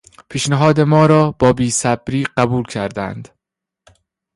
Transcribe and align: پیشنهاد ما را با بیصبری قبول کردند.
پیشنهاد 0.29 0.79
ما 0.79 1.05
را 1.05 1.31
با 1.39 1.53
بیصبری 1.53 2.23
قبول 2.37 2.63
کردند. 2.63 3.29